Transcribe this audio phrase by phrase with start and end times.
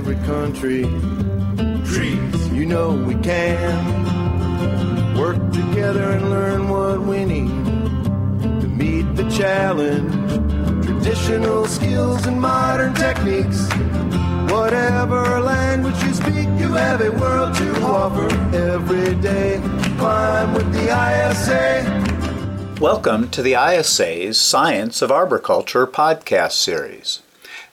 [0.00, 0.82] every country.
[1.84, 7.48] Trees, you know we can work together and learn what we need
[8.62, 10.10] to meet the challenge.
[10.86, 13.68] Traditional skills and modern techniques.
[14.50, 19.60] Whatever language you speak, you have a world to offer every day.
[19.98, 22.80] Climb with the ISA.
[22.80, 27.20] Welcome to the ISA's Science of Arboriculture podcast series.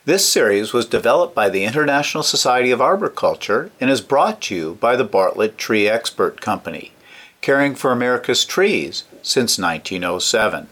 [0.04, 4.78] This series was developed by the International Society of Arboriculture and is brought to you
[4.80, 6.92] by the Bartlett Tree Expert Company,
[7.40, 10.68] caring for America's trees since 1907.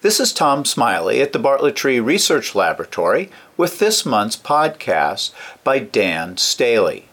[0.00, 5.32] This is Tom Smiley at the Bartlett Tree Research Laboratory with this month's podcast
[5.62, 7.08] by Dan Staley.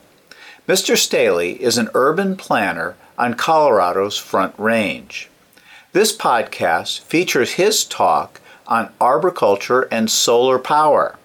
[0.67, 0.97] Mr.
[0.97, 5.29] Staley is an urban planner on Colorado's Front Range.
[5.93, 8.40] This podcast features his talk
[8.71, 11.17] on arboriculture and solar power.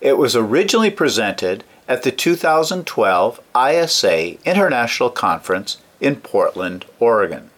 [0.00, 7.50] It was originally presented at the 2012 ISA International Conference in Portland, Oregon.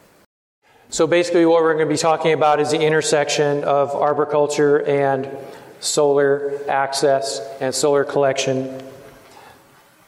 [0.91, 5.29] So, basically, what we're going to be talking about is the intersection of arboriculture and
[5.81, 8.83] solar access and solar collection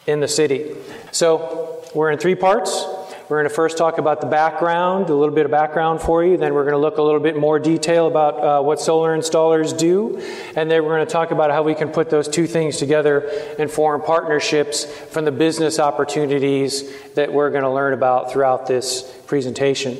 [0.06, 0.74] in the city.
[1.10, 2.84] So, we're in three parts.
[3.32, 6.36] We're going to first talk about the background, a little bit of background for you.
[6.36, 9.74] Then we're going to look a little bit more detail about uh, what solar installers
[9.74, 10.18] do.
[10.54, 13.20] And then we're going to talk about how we can put those two things together
[13.58, 19.10] and form partnerships from the business opportunities that we're going to learn about throughout this
[19.26, 19.96] presentation.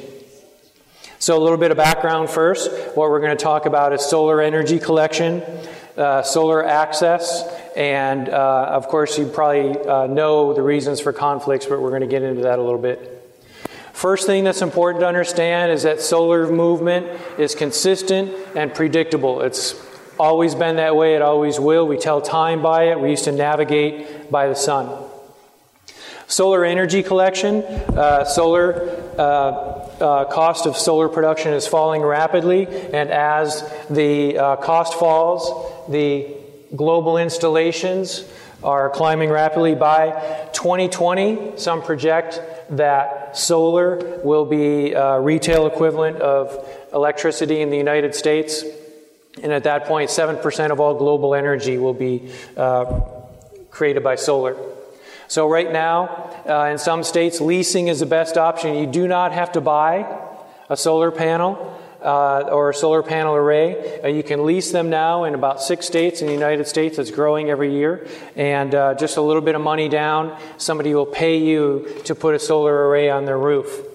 [1.19, 2.71] So, a little bit of background first.
[2.95, 5.43] What we're going to talk about is solar energy collection,
[5.97, 11.65] uh, solar access, and uh, of course, you probably uh, know the reasons for conflicts,
[11.65, 13.12] but we're going to get into that a little bit.
[14.03, 17.07] First thing that's important to understand is that solar movement
[17.39, 19.43] is consistent and predictable.
[19.43, 19.77] It's
[20.19, 21.87] always been that way, it always will.
[21.87, 24.91] We tell time by it, we used to navigate by the sun.
[26.27, 33.09] Solar energy collection, uh, solar uh, uh, cost of solar production is falling rapidly, and
[33.09, 36.27] as the uh, cost falls, the
[36.75, 38.25] global installations
[38.65, 39.77] are climbing rapidly.
[39.77, 40.11] By
[40.55, 42.41] 2020, some project
[42.71, 48.65] that solar will be a retail equivalent of electricity in the United States.
[49.43, 53.01] And at that point, 7% of all global energy will be uh,
[53.71, 54.57] created by solar.
[55.29, 58.75] So, right now, uh, in some states, leasing is the best option.
[58.75, 60.21] You do not have to buy
[60.69, 64.01] a solar panel uh, or a solar panel array.
[64.03, 66.99] Uh, you can lease them now in about six states in the United States.
[66.99, 68.07] It's growing every year.
[68.37, 72.35] And uh, just a little bit of money down, somebody will pay you to put
[72.35, 73.87] a solar array on their roof.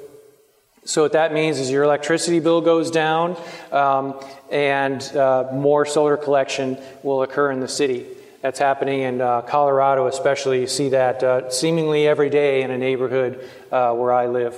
[0.86, 3.36] So, what that means is your electricity bill goes down
[3.74, 4.18] um,
[4.50, 8.06] and uh, more solar collection will occur in the city.
[8.42, 10.62] That's happening in uh, Colorado, especially.
[10.62, 14.58] You see that uh, seemingly every day in a neighborhood where I live.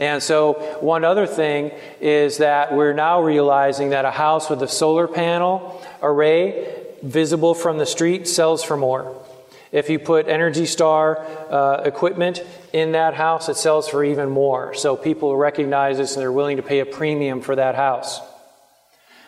[0.00, 4.68] And so, one other thing is that we're now realizing that a house with a
[4.68, 9.24] solar panel array visible from the street sells for more.
[9.70, 11.18] If you put Energy Star
[11.50, 14.74] uh, equipment in that house, it sells for even more.
[14.74, 18.20] So people recognize this and they're willing to pay a premium for that house.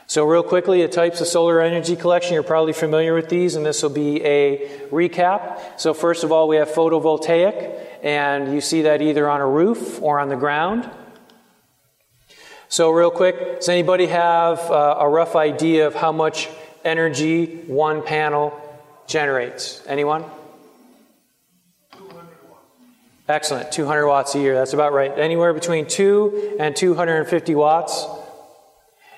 [0.09, 3.67] So, real quickly, the types of solar energy collection, you're probably familiar with these, and
[3.67, 5.81] this will be a recap.
[5.81, 10.01] So, first of all, we have photovoltaic, and you see that either on a roof
[10.03, 10.89] or on the ground.
[12.69, 16.49] So, real quick, does anybody have uh, a rough idea of how much
[16.85, 18.61] energy one panel
[19.07, 19.83] generates?
[19.87, 20.25] Anyone?
[21.97, 22.27] 200
[23.29, 24.55] Excellent, 200 watts a year.
[24.55, 25.17] That's about right.
[25.17, 28.07] Anywhere between 2 and 250 watts.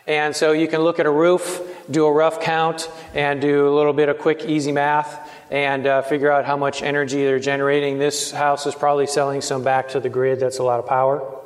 [0.07, 3.75] And so you can look at a roof, do a rough count, and do a
[3.75, 7.99] little bit of quick, easy math, and uh, figure out how much energy they're generating.
[7.99, 10.41] This house is probably selling some back to the grid.
[10.41, 11.39] That's a lot of power.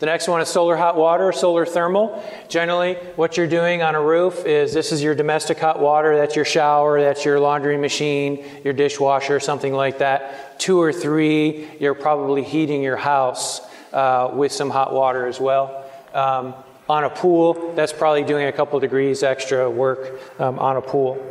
[0.00, 2.24] The next one is solar hot water, solar thermal.
[2.48, 6.34] Generally, what you're doing on a roof is this is your domestic hot water, that's
[6.34, 10.58] your shower, that's your laundry machine, your dishwasher, something like that.
[10.58, 13.60] Two or three, you're probably heating your house
[13.92, 15.84] uh, with some hot water as well.
[16.14, 16.54] Um,
[16.88, 21.22] on a pool, that's probably doing a couple degrees extra work um, on a pool.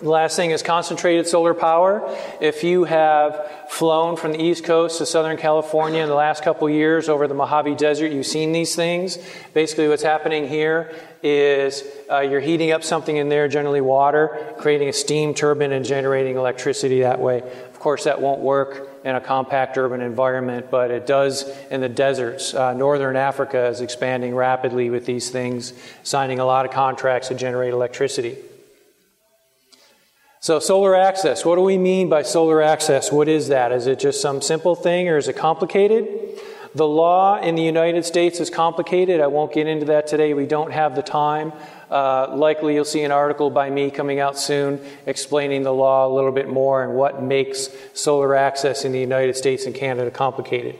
[0.00, 2.02] The last thing is concentrated solar power.
[2.40, 6.68] If you have flown from the East Coast to Southern California in the last couple
[6.68, 9.18] years over the Mojave Desert, you've seen these things.
[9.54, 10.92] Basically, what's happening here
[11.22, 15.84] is uh, you're heating up something in there, generally water, creating a steam turbine and
[15.84, 17.38] generating electricity that way.
[17.38, 21.88] Of course, that won't work in a compact urban environment, but it does in the
[21.88, 22.52] deserts.
[22.52, 27.34] Uh, Northern Africa is expanding rapidly with these things, signing a lot of contracts to
[27.36, 28.38] generate electricity.
[30.44, 33.10] So, solar access, what do we mean by solar access?
[33.10, 33.72] What is that?
[33.72, 36.06] Is it just some simple thing or is it complicated?
[36.74, 39.22] The law in the United States is complicated.
[39.22, 40.34] I won't get into that today.
[40.34, 41.54] We don't have the time.
[41.90, 46.12] Uh, likely you'll see an article by me coming out soon explaining the law a
[46.12, 50.76] little bit more and what makes solar access in the United States and Canada complicated.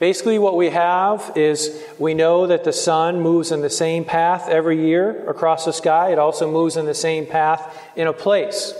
[0.00, 4.48] Basically, what we have is we know that the sun moves in the same path
[4.48, 6.10] every year across the sky.
[6.10, 8.72] It also moves in the same path in a place.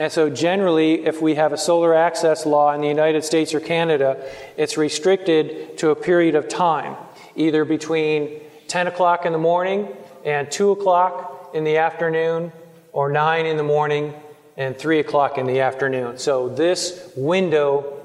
[0.00, 3.60] And so, generally, if we have a solar access law in the United States or
[3.60, 6.96] Canada, it's restricted to a period of time,
[7.36, 9.86] either between 10 o'clock in the morning
[10.24, 12.50] and 2 o'clock in the afternoon,
[12.92, 14.12] or 9 in the morning
[14.56, 16.18] and 3 o'clock in the afternoon.
[16.18, 18.00] So, this window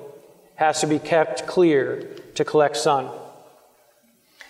[0.54, 2.08] has to be kept clear
[2.40, 3.10] to collect sun.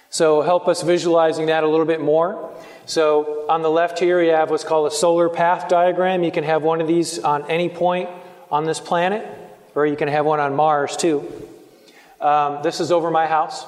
[0.09, 2.55] So, help us visualizing that a little bit more.
[2.89, 6.23] So on the left here, you have what's called a solar path diagram.
[6.23, 8.09] You can have one of these on any point
[8.49, 9.27] on this planet,
[9.75, 11.31] or you can have one on Mars too.
[12.19, 13.63] Um, this is over my house.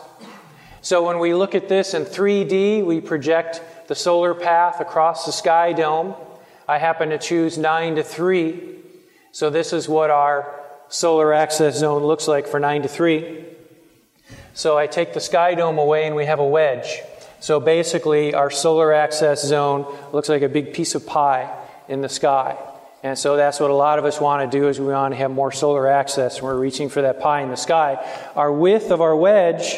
[0.81, 5.31] So when we look at this in 3D, we project the solar path across the
[5.31, 6.15] sky dome.
[6.68, 8.59] I happen to choose 9 to 3.
[9.31, 10.59] So this is what our
[10.89, 13.45] solar access zone looks like for 9 to 3.
[14.53, 17.01] So I take the sky dome away and we have a wedge.
[17.39, 21.51] So basically, our solar access zone looks like a big piece of pie
[21.88, 22.57] in the sky.
[23.03, 25.18] And so that's what a lot of us want to do is we want to
[25.18, 27.98] have more solar access we're reaching for that pie in the sky.
[28.36, 29.75] Our width of our wedge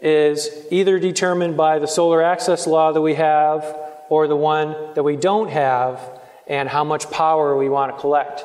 [0.00, 3.76] is either determined by the solar access law that we have
[4.08, 6.00] or the one that we don't have
[6.48, 8.44] and how much power we want to collect.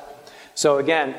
[0.53, 1.15] So again,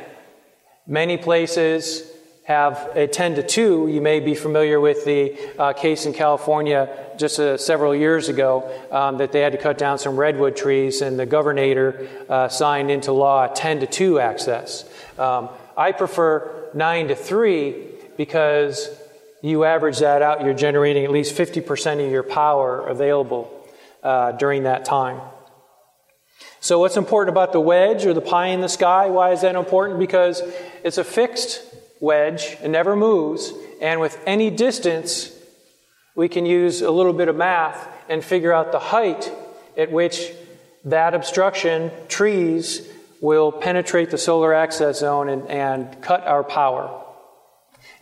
[0.87, 2.09] many places
[2.45, 3.89] have a 10 to 2.
[3.89, 8.71] You may be familiar with the uh, case in California just uh, several years ago
[8.91, 12.91] um, that they had to cut down some redwood trees, and the governor uh, signed
[12.91, 14.85] into law 10 to 2 access.
[15.19, 17.87] Um, I prefer 9 to 3
[18.19, 18.91] because
[19.41, 23.69] you average that out, you're generating at least 50% of your power available
[24.03, 25.21] uh, during that time.
[26.61, 29.07] So, what's important about the wedge or the pie in the sky?
[29.11, 29.99] Why is that important?
[29.99, 30.43] Because
[30.83, 31.63] it's a fixed
[32.05, 35.33] wedge, it never moves, and with any distance,
[36.15, 39.33] we can use a little bit of math and figure out the height
[39.77, 40.31] at which
[40.85, 42.87] that obstruction, trees,
[43.21, 47.03] will penetrate the solar access zone and, and cut our power.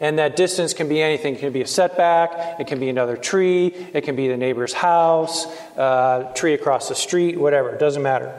[0.00, 1.37] And that distance can be anything.
[1.37, 4.72] It can be a setback, it can be another tree, it can be the neighbor's
[4.72, 5.46] house,
[5.76, 8.37] uh, tree across the street, whatever, it doesn't matter.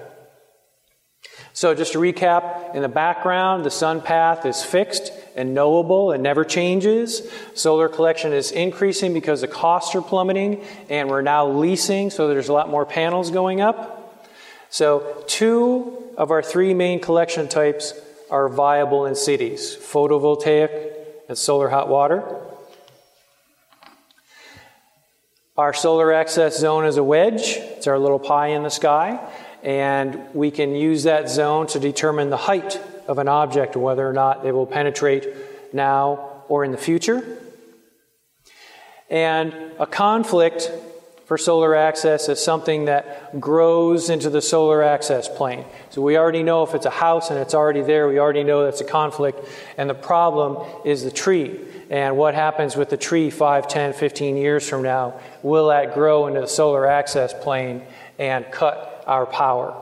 [1.53, 6.23] So, just to recap, in the background, the sun path is fixed and knowable and
[6.23, 7.21] never changes.
[7.53, 12.49] Solar collection is increasing because the costs are plummeting, and we're now leasing, so there's
[12.49, 14.25] a lot more panels going up.
[14.69, 17.93] So, two of our three main collection types
[18.29, 20.93] are viable in cities photovoltaic
[21.27, 22.23] and solar hot water.
[25.55, 29.19] Our solar access zone is a wedge, it's our little pie in the sky
[29.63, 34.13] and we can use that zone to determine the height of an object, whether or
[34.13, 35.27] not it will penetrate
[35.73, 37.39] now or in the future.
[39.09, 40.71] And a conflict
[41.25, 45.65] for solar access is something that grows into the solar access plane.
[45.89, 48.65] So we already know if it's a house and it's already there, we already know
[48.65, 49.39] that's a conflict.
[49.77, 51.59] And the problem is the tree.
[51.89, 55.19] And what happens with the tree 5, 10, 15 years from now?
[55.41, 57.83] Will that grow into the solar access plane
[58.19, 59.79] and cut our power.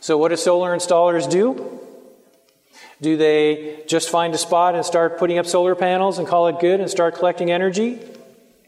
[0.00, 1.80] So, what do solar installers do?
[3.00, 6.60] Do they just find a spot and start putting up solar panels and call it
[6.60, 8.00] good and start collecting energy?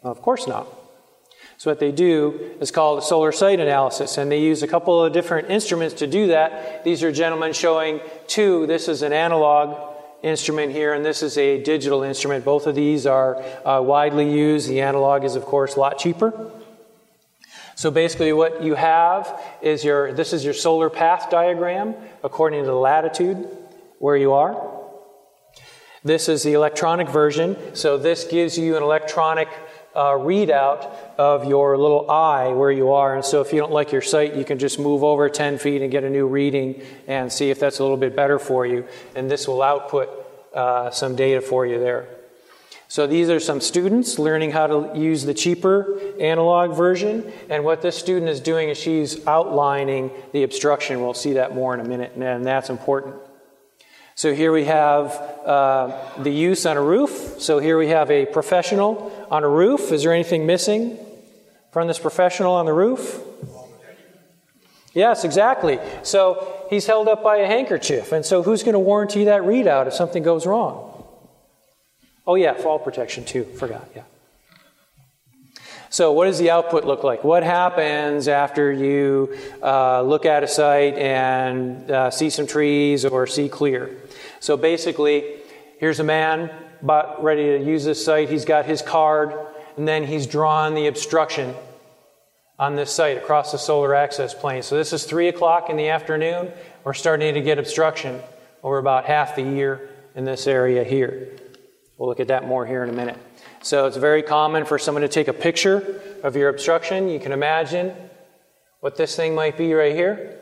[0.03, 0.67] Of course not.
[1.59, 5.05] So, what they do is called a solar site analysis, and they use a couple
[5.05, 6.85] of different instruments to do that.
[6.85, 8.67] These are gentlemen showing two.
[8.67, 9.89] This is an analog
[10.23, 12.45] instrument here, and this is a digital instrument.
[12.45, 14.69] Both of these are uh, widely used.
[14.69, 16.51] The analog is, of course, a lot cheaper.
[17.81, 22.67] So basically what you have is your, this is your solar path diagram according to
[22.67, 23.49] the latitude
[23.99, 24.83] where you are.
[26.05, 27.57] This is the electronic version.
[27.75, 29.49] So this gives you an electronic
[29.95, 33.15] uh, readout of your little eye where you are.
[33.15, 35.81] And so if you don't like your site, you can just move over 10 feet
[35.81, 38.85] and get a new reading and see if that's a little bit better for you.
[39.15, 40.11] And this will output
[40.53, 42.20] uh, some data for you there.
[42.91, 47.33] So these are some students learning how to use the cheaper analog version.
[47.49, 51.01] And what this student is doing is she's outlining the obstruction.
[51.01, 53.15] We'll see that more in a minute, and that's important.
[54.17, 55.13] So here we have
[55.47, 57.37] uh, the use on a roof.
[57.39, 59.93] So here we have a professional on a roof.
[59.93, 60.99] Is there anything missing
[61.71, 63.21] from this professional on the roof?
[64.95, 65.79] Yes, exactly.
[66.03, 68.11] So he's held up by a handkerchief.
[68.11, 70.90] And so who's going to warranty that readout if something goes wrong?
[72.31, 73.43] Oh, yeah, fall protection too.
[73.43, 74.05] Forgot, yeah.
[75.89, 77.25] So, what does the output look like?
[77.25, 83.27] What happens after you uh, look at a site and uh, see some trees or
[83.27, 83.91] see clear?
[84.39, 85.41] So, basically,
[85.81, 88.31] here's a man about ready to use this site.
[88.31, 89.35] He's got his card,
[89.77, 91.53] and then he's drawn the obstruction
[92.61, 94.63] on this site across the solar access plane.
[94.63, 96.53] So, this is 3 o'clock in the afternoon.
[96.85, 98.21] We're starting to get obstruction
[98.63, 101.31] over about half the year in this area here.
[102.01, 103.19] We'll look at that more here in a minute.
[103.61, 107.11] So it's very common for someone to take a picture of your obstruction.
[107.11, 107.95] You can imagine
[108.81, 110.39] what this thing might be right here.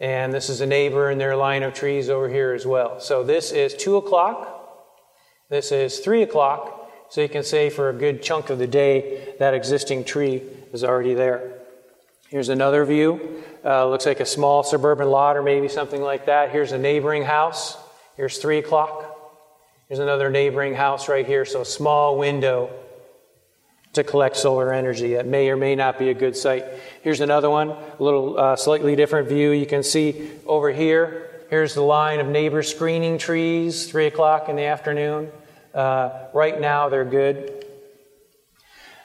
[0.00, 2.98] And this is a neighbor in their line of trees over here as well.
[2.98, 4.98] So this is 2 o'clock.
[5.50, 6.90] This is 3 o'clock.
[7.10, 10.42] So you can say for a good chunk of the day, that existing tree
[10.72, 11.60] is already there.
[12.28, 13.44] Here's another view.
[13.64, 16.50] Uh, looks like a small suburban lot or maybe something like that.
[16.50, 17.78] Here's a neighboring house.
[18.16, 19.05] Here's 3 o'clock.
[19.88, 22.70] Here's another neighboring house right here, so a small window
[23.92, 25.14] to collect solar energy.
[25.14, 26.64] That may or may not be a good site.
[27.02, 29.52] Here's another one, a little uh, slightly different view.
[29.52, 34.56] You can see over here, here's the line of neighbor screening trees, 3 o'clock in
[34.56, 35.30] the afternoon.
[35.72, 37.64] Uh, right now, they're good.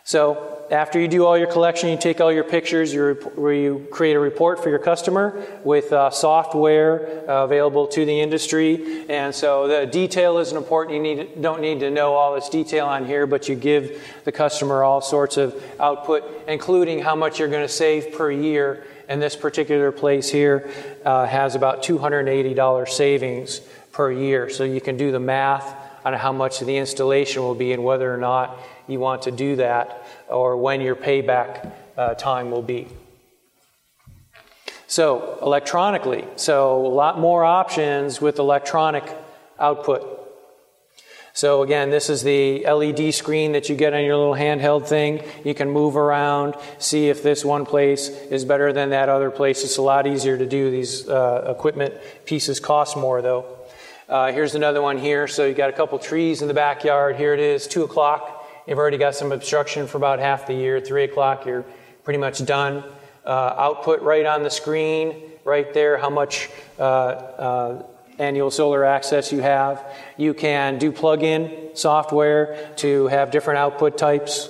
[0.03, 3.85] So after you do all your collection, you take all your pictures, you, rep- you
[3.91, 9.05] create a report for your customer with uh, software uh, available to the industry.
[9.09, 10.95] And so the detail isn't important.
[10.95, 14.31] You need, don't need to know all this detail on here, but you give the
[14.31, 18.85] customer all sorts of output, including how much you're going to save per year.
[19.09, 20.71] And this particular place here
[21.03, 23.59] uh, has about $280 savings
[23.91, 24.49] per year.
[24.49, 28.13] So you can do the math on how much the installation will be and whether
[28.13, 32.87] or not you want to do that or when your payback uh, time will be.
[34.87, 39.05] So, electronically, so a lot more options with electronic
[39.57, 40.21] output.
[41.33, 45.23] So, again, this is the LED screen that you get on your little handheld thing.
[45.45, 49.63] You can move around, see if this one place is better than that other place.
[49.63, 50.69] It's a lot easier to do.
[50.69, 51.93] These uh, equipment
[52.25, 53.60] pieces cost more, though.
[54.11, 55.25] Uh, here's another one here.
[55.25, 57.15] So, you've got a couple trees in the backyard.
[57.15, 58.45] Here it is, 2 o'clock.
[58.67, 60.81] You've already got some obstruction for about half the year.
[60.81, 61.63] Three o'clock, you're
[62.03, 62.83] pretty much done.
[63.25, 65.15] Uh, output right on the screen,
[65.45, 67.83] right there, how much uh, uh,
[68.19, 69.81] annual solar access you have.
[70.17, 74.49] You can do plug in software to have different output types.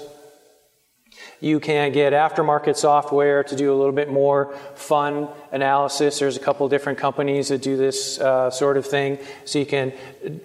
[1.41, 6.19] You can get aftermarket software to do a little bit more fun analysis.
[6.19, 9.17] There's a couple different companies that do this uh, sort of thing.
[9.45, 9.91] So you can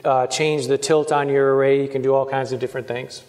[0.04, 1.82] uh, change the tilt on your array.
[1.82, 3.22] You can do all kinds of different things.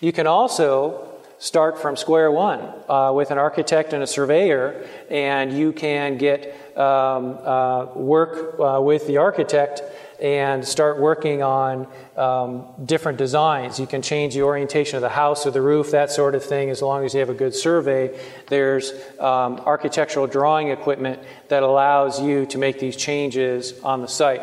[0.00, 5.56] You can also start from square one uh, with an architect and a surveyor, and
[5.56, 9.82] you can get um, uh, work uh, with the architect
[10.20, 13.78] and start working on um, different designs.
[13.78, 16.70] You can change the orientation of the house or the roof, that sort of thing,
[16.70, 18.18] as long as you have a good survey.
[18.48, 24.42] There's um, architectural drawing equipment that allows you to make these changes on the site.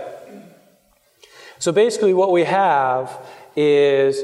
[1.59, 3.17] So basically, what we have
[3.55, 4.21] is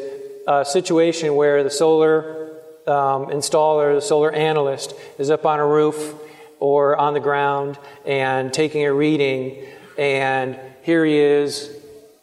[0.48, 2.48] a situation where the solar
[2.88, 6.16] um, installer, the solar analyst, is up on a roof
[6.60, 9.66] or on the ground and taking a reading,
[9.98, 10.58] and
[10.88, 11.70] here he is,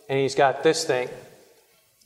[0.09, 1.11] and he's got this thing.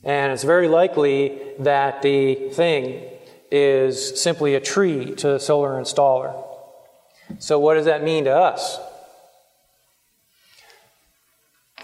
[0.03, 3.01] And it's very likely that the thing
[3.49, 6.35] is simply a tree to the solar installer.
[7.37, 8.77] So, what does that mean to us?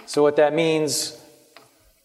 [0.08, 1.18] So, what that means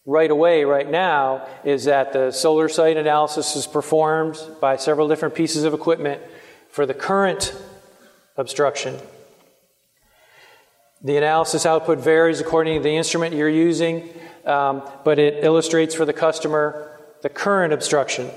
[0.05, 5.35] right away, right now, is that the solar site analysis is performed by several different
[5.35, 6.21] pieces of equipment
[6.69, 7.53] for the current
[8.37, 8.97] obstruction.
[11.03, 14.09] The analysis output varies according to the instrument you're using,
[14.45, 18.29] um, but it illustrates for the customer the current obstruction.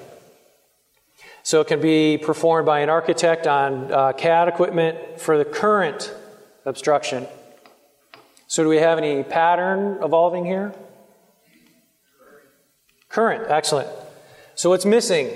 [1.43, 6.15] So it can be performed by an architect on uh, CAD equipment for the current
[6.65, 7.27] obstruction.
[8.47, 10.75] So, do we have any pattern evolving here?
[13.09, 13.89] Current, excellent.
[14.55, 15.31] So what's missing?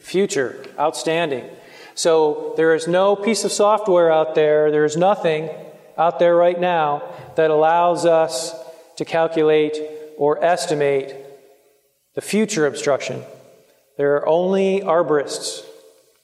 [0.00, 1.44] Future, outstanding.
[1.94, 5.50] So there is no piece of software out there, there is nothing
[5.96, 7.02] out there right now
[7.36, 8.54] that allows us
[8.96, 9.78] to calculate
[10.16, 11.16] or estimate
[12.14, 13.22] the future obstruction.
[13.96, 15.64] There are only arborists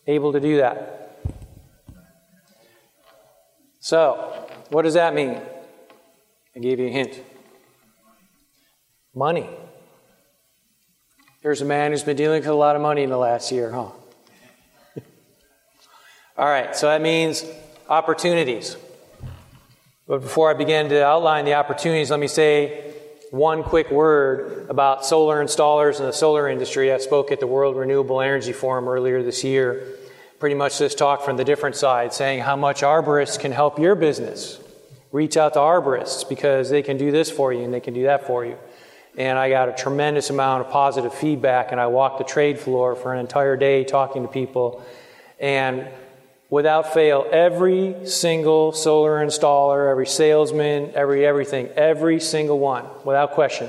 [0.07, 1.21] able to do that.
[3.81, 5.41] So, what does that mean?
[6.55, 7.23] I gave you a hint.
[9.15, 9.49] Money.
[11.43, 13.71] There's a man who's been dealing with a lot of money in the last year,
[13.71, 13.91] huh?
[16.37, 17.45] All right, so that means
[17.89, 18.77] opportunities.
[20.09, 22.95] But before I begin to outline the opportunities, let me say
[23.31, 26.91] one quick word about solar installers and the solar industry.
[26.91, 29.87] I spoke at the World Renewable Energy Forum earlier this year.
[30.41, 33.95] Pretty much this talk from the different side, saying how much arborists can help your
[33.95, 34.59] business.
[35.13, 38.05] Reach out to arborists because they can do this for you and they can do
[38.05, 38.57] that for you.
[39.19, 42.95] And I got a tremendous amount of positive feedback, and I walked the trade floor
[42.95, 44.83] for an entire day talking to people.
[45.39, 45.87] And
[46.51, 53.69] without fail, every single solar installer, every salesman, every everything, every single one, without question,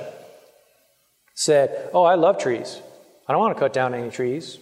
[1.36, 2.82] said, Oh, I love trees.
[3.28, 4.58] I don't want to cut down any trees.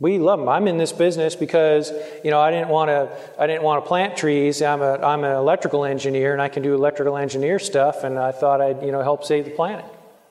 [0.00, 0.48] We love them.
[0.48, 1.92] I'm in this business because
[2.22, 3.10] you know I didn't want to.
[3.36, 4.62] I didn't want to plant trees.
[4.62, 4.94] I'm a.
[4.94, 8.04] I'm an electrical engineer, and I can do electrical engineer stuff.
[8.04, 9.84] And I thought I'd you know help save the planet.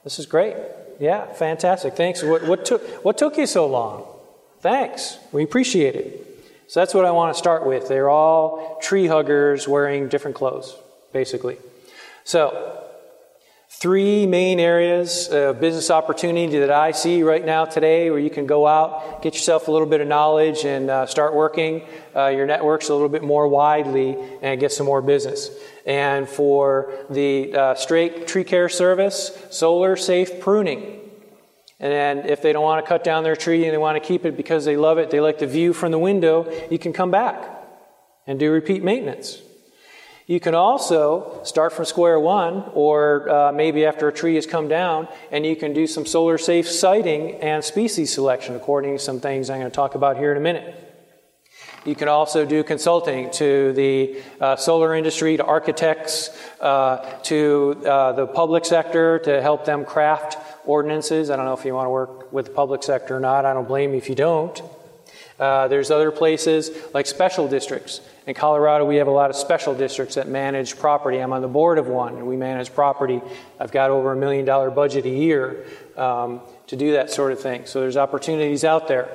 [0.06, 0.56] This is great.
[1.02, 1.96] Yeah, fantastic.
[1.96, 2.24] Thanks.
[2.24, 4.06] What, what took What took you so long?
[4.62, 5.18] Thanks.
[5.34, 6.37] We appreciate it.
[6.68, 7.88] So that's what I want to start with.
[7.88, 10.76] They're all tree huggers wearing different clothes,
[11.14, 11.58] basically.
[12.26, 12.84] So,
[13.70, 18.46] three main areas of business opportunity that I see right now today where you can
[18.46, 21.84] go out, get yourself a little bit of knowledge, and uh, start working
[22.14, 25.50] uh, your networks a little bit more widely and get some more business.
[25.86, 31.07] And for the uh, straight tree care service, solar safe pruning.
[31.80, 34.26] And if they don't want to cut down their tree and they want to keep
[34.26, 37.12] it because they love it, they like the view from the window, you can come
[37.12, 37.48] back
[38.26, 39.42] and do repeat maintenance.
[40.26, 44.68] You can also start from square one, or uh, maybe after a tree has come
[44.68, 49.22] down, and you can do some solar safe siting and species selection according to some
[49.22, 50.84] things I'm going to talk about here in a minute.
[51.86, 56.30] You can also do consulting to the uh, solar industry, to architects,
[56.60, 61.30] uh, to uh, the public sector to help them craft ordinances.
[61.30, 63.46] I don't know if you want to work with the public sector or not.
[63.46, 64.62] I don't blame you if you don't.
[65.40, 68.02] Uh, there's other places like special districts.
[68.26, 71.20] In Colorado, we have a lot of special districts that manage property.
[71.20, 73.22] I'm on the board of one, and we manage property.
[73.60, 75.66] I've got over a million dollar budget a year
[75.96, 77.66] um, to do that sort of thing.
[77.66, 79.10] So there's opportunities out there.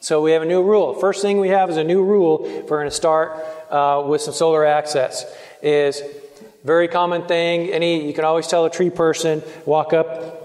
[0.00, 0.94] So we have a new rule.
[0.94, 2.44] First thing we have is a new rule.
[2.44, 3.38] If we're going to start
[3.70, 5.24] uh, with some solar access,
[5.62, 6.02] is
[6.64, 7.70] very common thing.
[7.70, 10.39] Any you can always tell a tree person walk up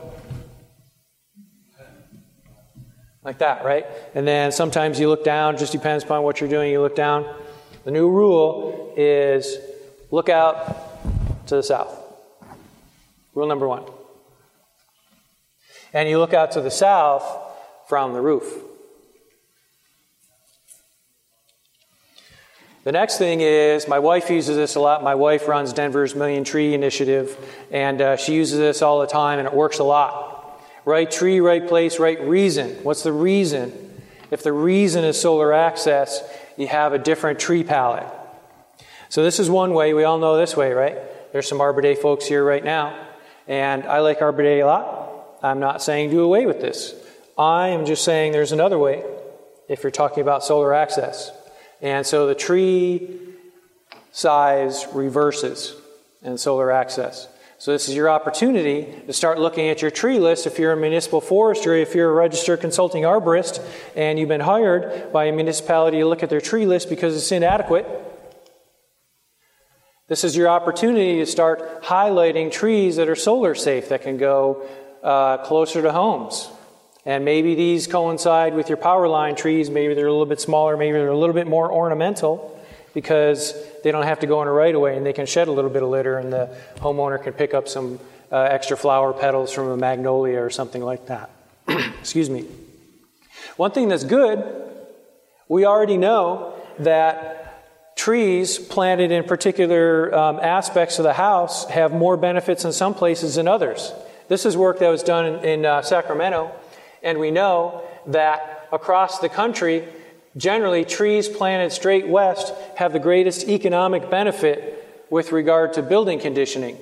[3.26, 3.88] like that, right?
[4.14, 7.28] And then sometimes you look down, just depends upon what you're doing, you look down.
[7.84, 9.58] The new rule is
[10.12, 12.00] look out to the south.
[13.34, 13.84] Rule number one.
[15.92, 17.24] And you look out to the south
[17.88, 18.54] from the roof.
[22.84, 25.04] The next thing is my wife uses this a lot.
[25.04, 27.36] My wife runs Denver's Million Tree Initiative,
[27.72, 30.35] and uh, she uses this all the time, and it works a lot.
[30.86, 32.84] Right tree, right place, right reason.
[32.84, 33.74] What's the reason?
[34.32, 36.22] If the reason is solar access,
[36.58, 38.08] you have a different tree palette.
[39.10, 39.94] So this is one way.
[39.94, 40.98] We all know this way, right?
[41.32, 42.98] There's some Arbor Day folks here right now,
[43.48, 45.40] and I like Arbor Day a lot.
[45.44, 46.94] I'm not saying do away with this.
[47.38, 49.04] I am just saying there's another way
[49.68, 51.32] if you're talking about solar access.
[51.82, 53.20] And so the tree
[54.12, 55.76] size reverses
[56.22, 57.28] in solar access.
[57.58, 60.78] So, this is your opportunity to start looking at your tree list if you're a
[60.78, 63.66] municipal forester, if you're a registered consulting arborist,
[63.96, 67.32] and you've been hired by a municipality to look at their tree list because it's
[67.32, 67.88] inadequate.
[70.10, 74.68] This is your opportunity to start highlighting trees that are solar safe that can go
[75.02, 76.50] uh, closer to homes.
[77.06, 79.70] And maybe these coincide with your power line trees.
[79.70, 82.55] Maybe they're a little bit smaller, maybe they're a little bit more ornamental
[82.96, 83.54] because
[83.84, 85.70] they don't have to go in a right away and they can shed a little
[85.70, 88.00] bit of litter and the homeowner can pick up some
[88.32, 91.30] uh, extra flower petals from a magnolia or something like that.
[91.68, 92.48] Excuse me.
[93.58, 94.44] One thing that's good,
[95.48, 102.16] we already know that trees planted in particular um, aspects of the house have more
[102.16, 103.92] benefits in some places than others.
[104.30, 106.52] This is work that was done in, in uh, Sacramento,
[107.04, 109.88] and we know that across the country,
[110.38, 116.78] Generally, trees planted straight west have the greatest economic benefit with regard to building conditioning.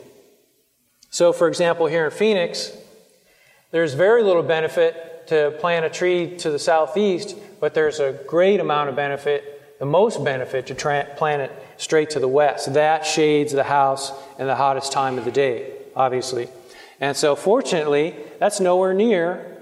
[1.09, 2.75] So, for example, here in Phoenix,
[3.69, 8.59] there's very little benefit to plant a tree to the southeast, but there's a great
[8.59, 12.73] amount of benefit, the most benefit, to tra- plant it straight to the west.
[12.73, 16.49] That shades the house in the hottest time of the day, obviously.
[16.99, 19.57] And so, fortunately, that's nowhere near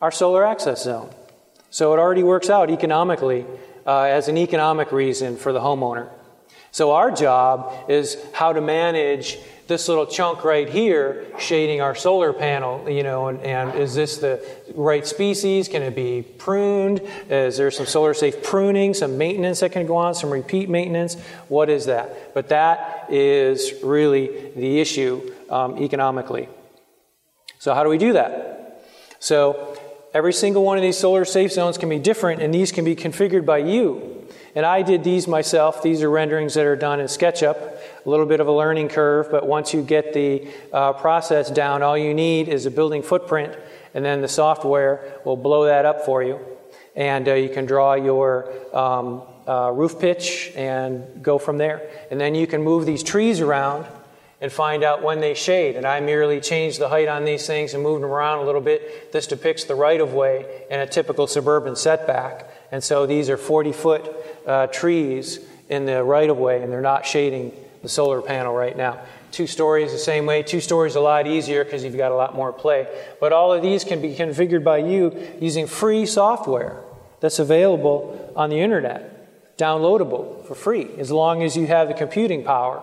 [0.00, 1.10] our solar access zone.
[1.74, 3.44] So it already works out economically
[3.84, 6.08] uh, as an economic reason for the homeowner.
[6.70, 12.32] So our job is how to manage this little chunk right here shading our solar
[12.32, 14.40] panel, you know, and, and, is this the
[14.76, 15.66] right species?
[15.66, 17.00] Can it be pruned?
[17.28, 21.16] Is there some solar safe pruning, some maintenance that can go on, some repeat maintenance?
[21.48, 22.34] What is that?
[22.34, 26.48] But that is really the issue um, economically.
[27.58, 28.84] So, how do we do that?
[29.18, 29.76] So,
[30.14, 32.96] every single one of these solar safe zones can be different, and these can be
[32.96, 34.26] configured by you.
[34.54, 35.82] And I did these myself.
[35.82, 37.56] These are renderings that are done in SketchUp.
[38.06, 41.82] A little bit of a learning curve, but once you get the uh, process down,
[41.82, 43.56] all you need is a building footprint,
[43.94, 46.38] and then the software will blow that up for you.
[46.94, 51.90] And uh, you can draw your um, uh, roof pitch and go from there.
[52.12, 53.86] And then you can move these trees around
[54.44, 55.74] and find out when they shade.
[55.74, 58.60] And I merely changed the height on these things and moved them around a little
[58.60, 59.10] bit.
[59.10, 62.50] This depicts the right of way in a typical suburban setback.
[62.70, 64.14] And so these are 40 foot
[64.46, 68.76] uh, trees in the right of way, and they're not shading the solar panel right
[68.76, 69.00] now.
[69.30, 70.42] Two stories the same way.
[70.42, 72.86] Two stories a lot easier because you've got a lot more play.
[73.20, 76.82] But all of these can be configured by you using free software
[77.20, 82.44] that's available on the internet, downloadable for free, as long as you have the computing
[82.44, 82.82] power.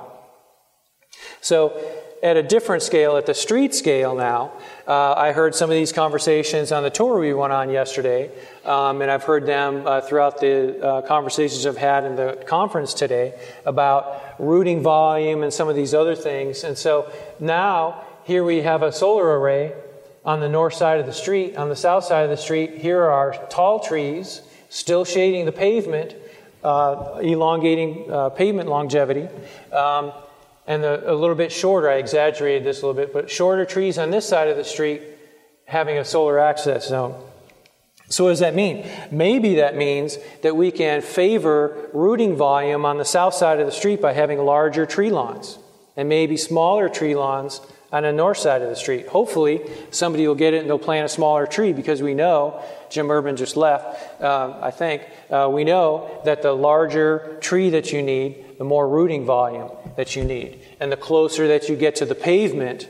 [1.41, 1.79] So
[2.23, 4.53] at a different scale, at the street scale now,
[4.87, 8.29] uh, I heard some of these conversations on the tour we went on yesterday,
[8.63, 12.93] um, and I've heard them uh, throughout the uh, conversations I've had in the conference
[12.93, 13.33] today
[13.65, 16.63] about rooting volume and some of these other things.
[16.63, 19.73] And so now, here we have a solar array
[20.23, 21.57] on the north side of the street.
[21.57, 26.15] On the south side of the street, here are tall trees still shading the pavement,
[26.63, 29.27] uh, elongating uh, pavement longevity.
[29.73, 30.13] Um,
[30.71, 33.97] and the, a little bit shorter, I exaggerated this a little bit, but shorter trees
[33.97, 35.01] on this side of the street
[35.65, 37.21] having a solar access zone.
[38.07, 38.87] So, what does that mean?
[39.11, 43.71] Maybe that means that we can favor rooting volume on the south side of the
[43.73, 45.59] street by having larger tree lawns
[45.97, 47.59] and maybe smaller tree lawns
[47.91, 49.07] on the north side of the street.
[49.07, 53.11] Hopefully, somebody will get it and they'll plant a smaller tree because we know, Jim
[53.11, 58.01] Urban just left, um, I think, uh, we know that the larger tree that you
[58.01, 60.59] need, the more rooting volume that you need.
[60.79, 62.87] And the closer that you get to the pavement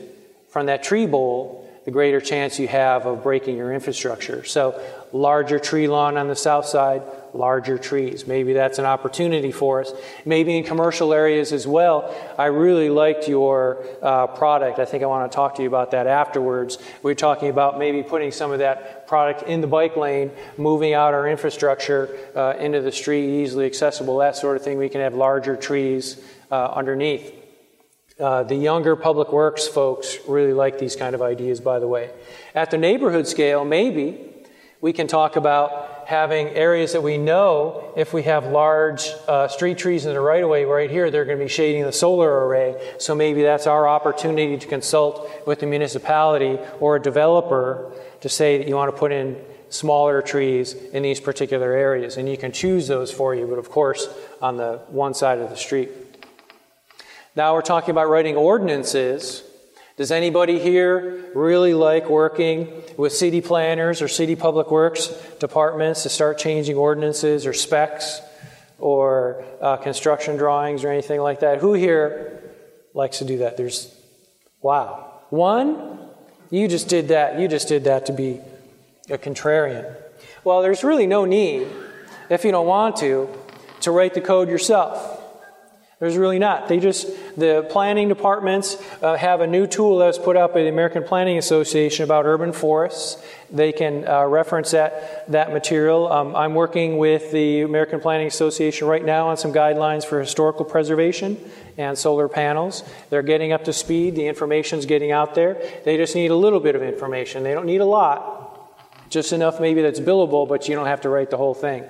[0.50, 4.44] from that tree bowl, the greater chance you have of breaking your infrastructure.
[4.44, 4.78] So,
[5.14, 7.00] larger tree lawn on the south side,
[7.34, 8.26] larger trees.
[8.26, 9.92] Maybe that's an opportunity for us.
[10.24, 12.14] Maybe in commercial areas as well.
[12.38, 14.78] I really liked your uh, product.
[14.78, 16.78] I think I want to talk to you about that afterwards.
[17.02, 20.94] We are talking about maybe putting some of that product in the bike lane, moving
[20.94, 24.78] out our infrastructure uh, into the street, easily accessible, that sort of thing.
[24.78, 27.34] We can have larger trees uh, underneath.
[28.20, 32.10] Uh, the younger public works folks really like these kind of ideas, by the way.
[32.54, 34.31] At the neighborhood scale, maybe
[34.82, 39.78] we can talk about having areas that we know if we have large uh, street
[39.78, 42.46] trees in the right of way right here, they're going to be shading the solar
[42.46, 42.94] array.
[42.98, 48.58] So maybe that's our opportunity to consult with the municipality or a developer to say
[48.58, 49.40] that you want to put in
[49.70, 52.16] smaller trees in these particular areas.
[52.16, 54.08] And you can choose those for you, but of course,
[54.42, 55.90] on the one side of the street.
[57.36, 59.44] Now we're talking about writing ordinances.
[59.96, 66.08] Does anybody here really like working with city planners or city public works departments to
[66.08, 68.20] start changing ordinances or specs
[68.78, 71.58] or uh, construction drawings or anything like that?
[71.58, 72.42] Who here
[72.94, 73.56] likes to do that?
[73.56, 73.94] There's,
[74.62, 75.20] wow.
[75.28, 75.98] One?
[76.50, 77.38] You just did that.
[77.38, 78.40] You just did that to be
[79.10, 79.94] a contrarian.
[80.42, 81.68] Well, there's really no need,
[82.30, 83.28] if you don't want to,
[83.80, 85.21] to write the code yourself.
[86.02, 86.66] There's really not.
[86.66, 90.62] They just, the planning departments uh, have a new tool that was put out by
[90.62, 93.24] the American Planning Association about urban forests.
[93.52, 96.10] They can uh, reference that, that material.
[96.10, 100.64] Um, I'm working with the American Planning Association right now on some guidelines for historical
[100.64, 101.38] preservation
[101.78, 102.82] and solar panels.
[103.10, 104.16] They're getting up to speed.
[104.16, 105.62] The information's getting out there.
[105.84, 107.44] They just need a little bit of information.
[107.44, 108.74] They don't need a lot,
[109.08, 111.84] just enough maybe that's billable, but you don't have to write the whole thing.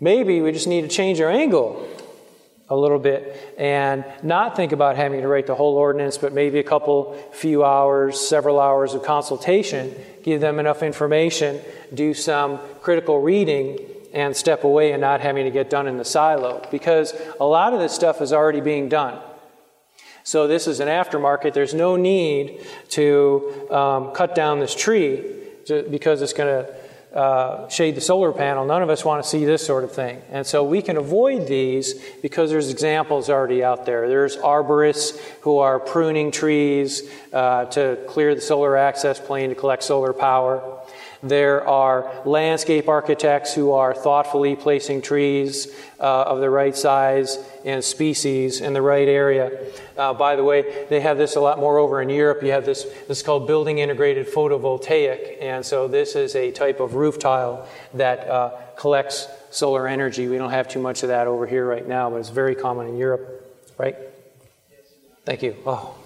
[0.00, 1.88] Maybe we just need to change our angle
[2.68, 6.58] a little bit and not think about having to write the whole ordinance, but maybe
[6.58, 11.60] a couple, few hours, several hours of consultation, give them enough information,
[11.92, 13.78] do some critical reading,
[14.14, 16.66] and step away and not having to get done in the silo.
[16.70, 19.20] Because a lot of this stuff is already being done.
[20.22, 21.52] So this is an aftermarket.
[21.52, 25.22] There's no need to um, cut down this tree
[25.66, 26.74] because it's going to
[27.14, 28.66] uh, shade the solar panel.
[28.66, 30.20] None of us want to see this sort of thing.
[30.30, 34.08] And so we can avoid these because there's examples already out there.
[34.08, 39.84] There's arborists who are pruning trees uh, to clear the solar access plane to collect
[39.84, 40.73] solar power.
[41.24, 47.82] There are landscape architects who are thoughtfully placing trees uh, of the right size and
[47.82, 49.72] species in the right area.
[49.96, 52.42] Uh, by the way, they have this a lot more over in Europe.
[52.42, 55.40] You have this, this is called building integrated photovoltaic.
[55.40, 60.28] And so this is a type of roof tile that uh, collects solar energy.
[60.28, 62.86] We don't have too much of that over here right now, but it's very common
[62.86, 63.96] in Europe, right?
[65.24, 65.56] Thank you.
[65.64, 65.96] Oh.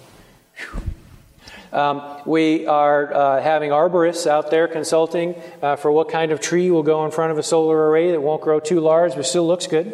[1.71, 6.71] Um, we are uh, having arborists out there consulting uh, for what kind of tree
[6.71, 9.45] will go in front of a solar array that won't grow too large but still
[9.45, 9.93] looks good.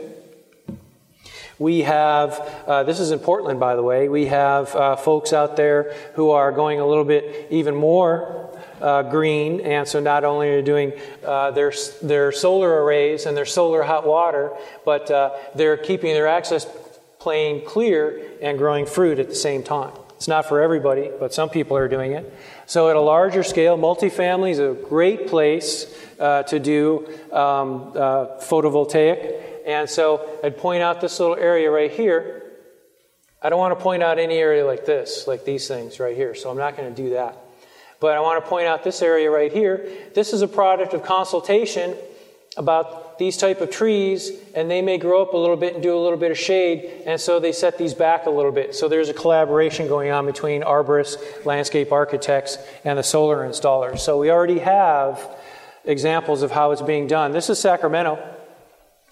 [1.58, 5.56] We have, uh, this is in Portland, by the way, we have uh, folks out
[5.56, 8.50] there who are going a little bit even more
[8.82, 10.92] uh, green, and so not only are doing
[11.26, 14.52] uh, their, their solar arrays and their solar hot water,
[14.84, 16.68] but uh, they're keeping their access
[17.20, 19.94] plane clear and growing fruit at the same time.
[20.26, 22.34] It's not for everybody, but some people are doing it.
[22.66, 25.86] So, at a larger scale, multifamily is a great place
[26.20, 29.40] uh, to do um, uh, photovoltaic.
[29.68, 32.42] And so, I'd point out this little area right here.
[33.40, 36.34] I don't want to point out any area like this, like these things right here,
[36.34, 37.38] so I'm not going to do that.
[38.00, 39.88] But I want to point out this area right here.
[40.16, 41.96] This is a product of consultation
[42.58, 45.98] about these type of trees and they may grow up a little bit and do
[45.98, 48.76] a little bit of shade and so they set these back a little bit.
[48.76, 54.00] So there's a collaboration going on between arborists landscape architects and the solar installers.
[54.00, 55.28] So we already have
[55.86, 57.32] examples of how it's being done.
[57.32, 58.36] This is sacramento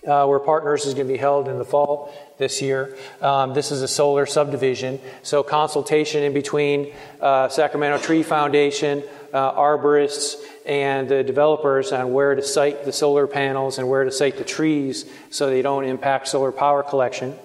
[0.08, 2.98] uh, where partners is going to be held in the fall this year.
[3.22, 9.54] Um, this is a solar subdivision, so consultation in between uh, Sacramento Tree Foundation, uh,
[9.54, 14.38] arborists, and the developers on where to site the solar panels and where to site
[14.38, 17.36] the trees so they don't impact solar power collection.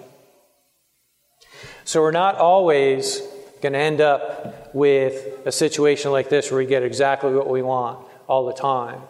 [1.83, 3.21] So we're not always
[3.61, 7.61] going to end up with a situation like this where we get exactly what we
[7.61, 9.01] want all the time.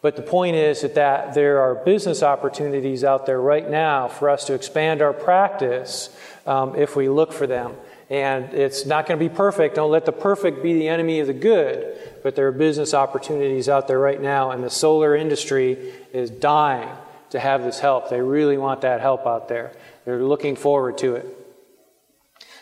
[0.00, 4.30] But the point is that, that there are business opportunities out there right now for
[4.30, 7.74] us to expand our practice um, if we look for them.
[8.10, 9.74] And it's not going to be perfect.
[9.74, 11.96] Don't let the perfect be the enemy of the good.
[12.22, 16.88] But there are business opportunities out there right now, and the solar industry is dying
[17.30, 18.08] to have this help.
[18.08, 19.72] They really want that help out there.
[20.04, 21.26] They're looking forward to it.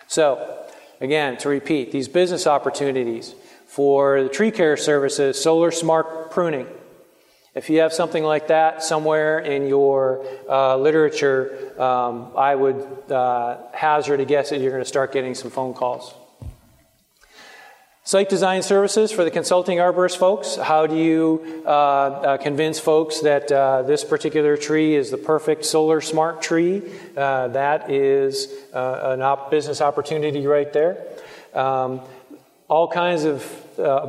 [0.08, 0.66] So,
[1.00, 3.34] again, to repeat, these business opportunities
[3.66, 6.66] for the tree care services, solar smart pruning,
[7.56, 13.56] if you have something like that somewhere in your uh, literature, um, I would uh,
[13.72, 16.12] hazard a guess that you're going to start getting some phone calls.
[18.04, 20.56] Site design services for the consulting arborist folks.
[20.56, 25.64] How do you uh, uh convince folks that uh, this particular tree is the perfect
[25.64, 26.82] solar smart tree?
[27.16, 30.98] Uh, that is an op- business opportunity right there.
[31.54, 32.02] Um,
[32.68, 33.42] all kinds of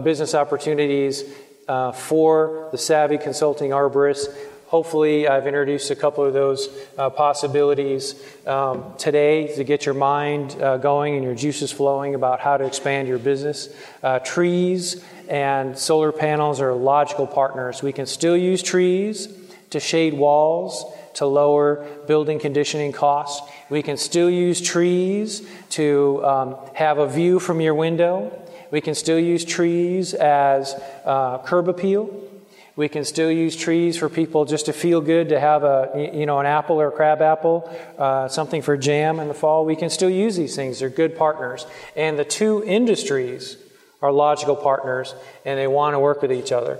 [0.03, 1.23] business opportunities
[1.67, 4.27] uh, for the savvy consulting arborist.
[4.67, 10.61] Hopefully, I've introduced a couple of those uh, possibilities um, today to get your mind
[10.61, 13.69] uh, going and your juices flowing about how to expand your business.
[14.03, 17.81] Uh, trees and solar panels are logical partners.
[17.81, 19.29] We can still use trees
[19.69, 23.49] to shade walls, to lower building conditioning costs.
[23.69, 28.95] We can still use trees to um, have a view from your window we can
[28.95, 30.75] still use trees as
[31.05, 32.23] uh, curb appeal.
[32.75, 36.27] We can still use trees for people just to feel good to have a you
[36.27, 39.65] know an apple or a crab apple, uh, something for jam in the fall.
[39.65, 40.79] We can still use these things.
[40.79, 43.57] They're good partners, and the two industries
[44.01, 46.77] are logical partners, and they want to work with each other.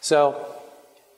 [0.00, 0.46] So,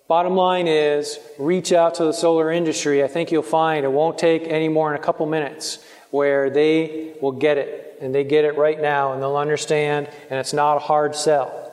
[0.08, 3.04] bottom line is, reach out to the solar industry.
[3.04, 5.78] I think you'll find it won't take any more than a couple minutes
[6.10, 10.38] where they will get it and they get it right now and they'll understand, and
[10.38, 11.72] it's not a hard sell.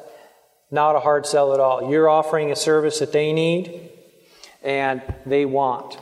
[0.70, 1.92] Not a hard sell at all.
[1.92, 3.90] You're offering a service that they need
[4.64, 5.98] and they want.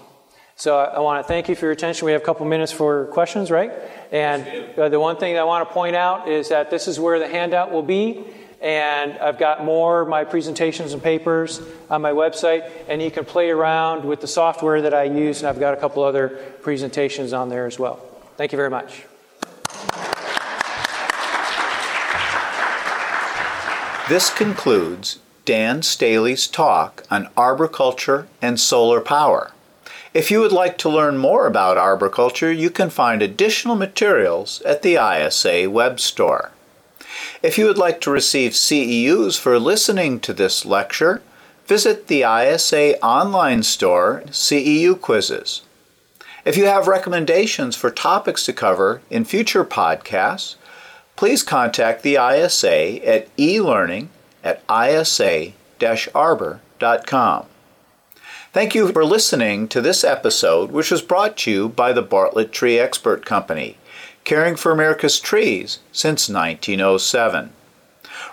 [0.56, 2.06] So I want to thank you for your attention.
[2.06, 3.72] We have a couple minutes for questions, right?
[4.12, 7.18] And uh, the one thing I want to point out is that this is where
[7.18, 8.26] the handout will be.
[8.62, 13.24] And I've got more of my presentations and papers on my website, and you can
[13.24, 16.28] play around with the software that I use, and I've got a couple other
[16.62, 17.96] presentations on there as well.
[18.36, 19.06] Thank you very much.
[24.10, 29.52] This concludes Dan Staley's talk on arboriculture and solar power.
[30.16, 34.82] If you would like to learn more about arboriculture, you can find additional materials at
[34.82, 36.50] the ISA web store.
[37.44, 41.22] If you would like to receive CEUs for listening to this lecture,
[41.68, 45.62] visit the ISA online store CEU quizzes.
[46.46, 50.56] If you have recommendations for topics to cover in future podcasts,
[51.20, 54.08] please contact the ISA at elearning
[54.42, 55.46] at isa-arbor.com.
[58.54, 62.54] Thank you for listening to this episode, which was brought to you by the Bartlett
[62.54, 63.76] Tree Expert Company,
[64.24, 67.52] caring for America's trees since 1907.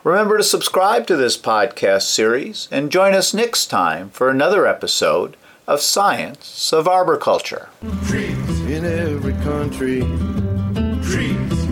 [0.05, 5.37] Remember to subscribe to this podcast series and join us next time for another episode
[5.67, 7.69] of Science of Arboriculture.
[8.07, 10.03] Trees in every country.
[11.03, 11.46] Trees,